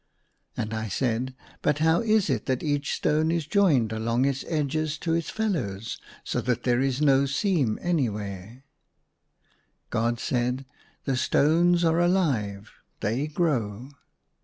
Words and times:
And 0.57 0.73
I 0.73 0.87
said," 0.87 1.35
But 1.61 1.77
how 1.77 2.01
is 2.01 2.27
it 2.27 2.47
that 2.47 2.63
each 2.63 2.91
stone 2.95 3.29
is 3.29 3.45
joined 3.45 3.91
along 3.93 4.25
its 4.25 4.43
edges 4.47 4.97
to 4.97 5.13
its 5.13 5.29
fellows, 5.29 5.99
so 6.23 6.41
that 6.41 6.63
there 6.63 6.81
is 6.81 7.03
no 7.03 7.27
seam 7.27 7.77
any 7.83 8.09
where 8.09 8.63
}"God 9.91 10.19
said," 10.19 10.65
The 11.05 11.15
stones 11.17 11.85
are 11.85 11.99
alive; 11.99 12.71
they 13.01 13.27
grow." 13.27 13.89